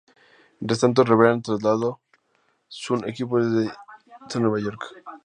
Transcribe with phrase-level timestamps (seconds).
[0.59, 1.97] Mientras tanto, Raven trasladaron
[2.67, 3.83] su equipo desde Inglaterra
[4.21, 4.83] hasta Nueva York.